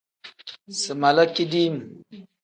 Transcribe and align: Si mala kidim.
Si 0.79 0.91
mala 1.01 1.23
kidim. 1.35 1.75